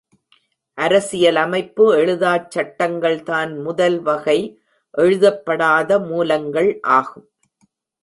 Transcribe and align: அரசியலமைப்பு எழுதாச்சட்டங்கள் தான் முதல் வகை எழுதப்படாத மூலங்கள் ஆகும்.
அரசியலமைப்பு 0.77 1.85
எழுதாச்சட்டங்கள் 1.95 3.19
தான் 3.23 3.53
முதல் 3.59 3.99
வகை 4.01 4.39
எழுதப்படாத 4.97 5.99
மூலங்கள் 6.09 6.79
ஆகும். 6.99 7.29